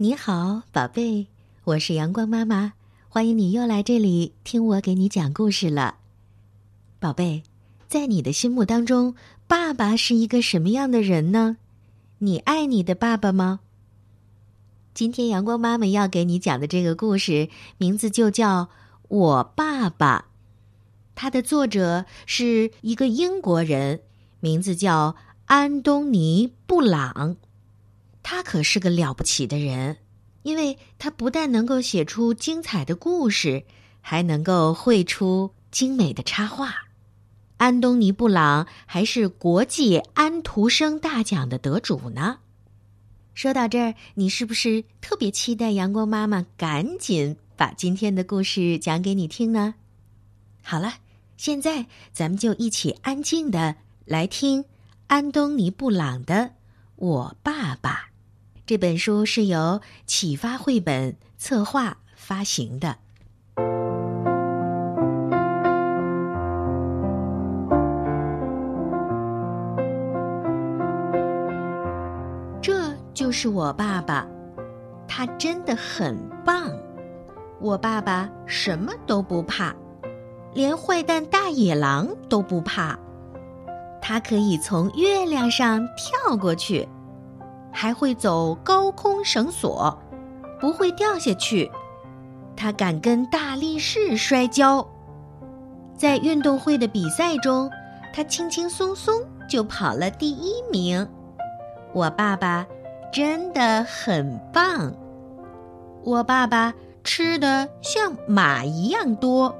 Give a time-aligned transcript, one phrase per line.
[0.00, 1.26] 你好，宝贝，
[1.64, 2.74] 我是阳光妈妈，
[3.08, 5.96] 欢迎你又来这里听我给你讲故事了。
[7.00, 7.42] 宝贝，
[7.88, 9.16] 在你的心目当中，
[9.48, 11.56] 爸爸是一个什么样的人呢？
[12.18, 13.58] 你爱你的爸爸吗？
[14.94, 18.66] 今天阳光妈妈要给你讲的这个故事，名字就叫
[19.08, 20.20] 《我爸爸》，
[21.16, 24.02] 它的作者是一个英国人，
[24.38, 27.34] 名字叫安东尼·布朗。
[28.30, 29.96] 他可是个了不起的人，
[30.42, 33.64] 因为他不但能够写出精彩的故事，
[34.02, 36.74] 还能够绘出精美的插画。
[37.56, 42.40] 安东尼·布朗还是国际安徒生大奖的得主呢。
[43.32, 49.76] 说到这儿，你是不是特别期待阳光妈妈赶紧把今天的故事讲给你听呢？
[50.62, 50.96] 好了，
[51.38, 54.66] 现在咱们就一起安静的来听
[55.06, 56.34] 安东尼·布朗的
[56.96, 58.04] 《我爸爸》。
[58.68, 62.98] 这本书是由启发绘本策划发行的。
[72.60, 74.28] 这就是我爸爸，
[75.08, 76.70] 他真的很棒。
[77.62, 79.74] 我爸爸什么都不怕，
[80.52, 82.98] 连坏蛋大野狼都不怕。
[84.02, 86.86] 他可以从月亮上跳过去。
[87.80, 89.96] 还会走高空绳索，
[90.60, 91.70] 不会掉下去。
[92.56, 94.84] 他敢跟大力士摔跤，
[95.96, 97.70] 在运动会的比赛中，
[98.12, 101.08] 他轻轻松松就跑了第一名。
[101.92, 102.66] 我爸爸
[103.12, 104.92] 真的很棒。
[106.02, 109.54] 我爸爸吃的像马一样多，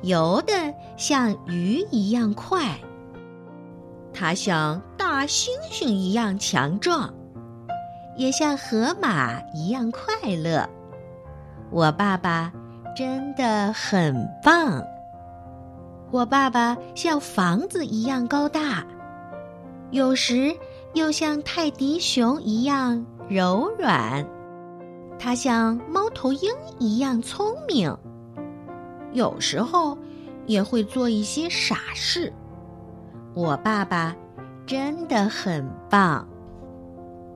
[0.00, 0.54] 游的
[0.96, 2.78] 像鱼一样快。
[4.10, 7.12] 他像大猩猩一样强壮。
[8.16, 10.68] 也像河马一样快乐。
[11.70, 12.52] 我爸爸
[12.94, 14.82] 真的很棒。
[16.10, 18.84] 我爸爸像房子一样高大，
[19.90, 20.54] 有时
[20.92, 24.26] 又像泰迪熊一样柔软。
[25.18, 27.96] 他像猫头鹰一样聪明，
[29.12, 29.96] 有时候
[30.46, 32.30] 也会做一些傻事。
[33.32, 34.14] 我爸爸
[34.66, 36.28] 真的很棒。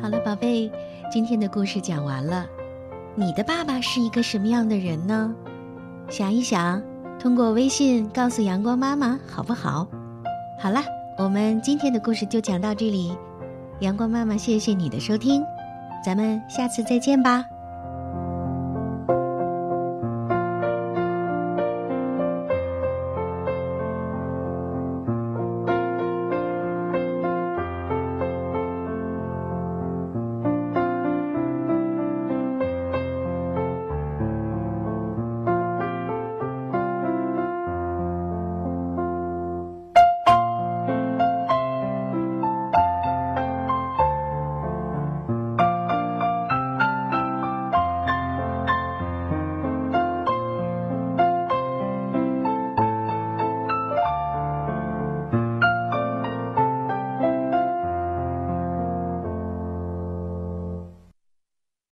[0.00, 0.70] 好了宝贝，
[1.10, 2.46] 今天的故事讲完了，
[3.14, 5.34] 你的爸爸是一个什么样的人呢？
[6.08, 6.82] 想一想，
[7.18, 9.88] 通过微信告诉阳光妈妈好不好？
[10.60, 10.80] 好了，
[11.18, 13.16] 我们今天的故事就讲到这里，
[13.80, 15.42] 阳光妈妈谢谢你的收听，
[16.04, 17.46] 咱们下次再见吧。